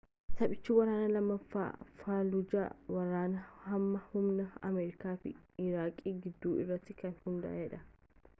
[0.37, 1.67] taphichi waraana lammaffaa
[1.99, 2.65] faalujaa
[2.95, 7.85] ,waraana hamaa humna amerikaa fi iiraaq gidduu irratti kan hundaa’edha